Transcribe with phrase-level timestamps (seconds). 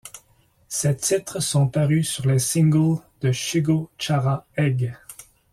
[0.67, 4.95] Ces titres sont parus sur les singles de Shugo Chara Egg!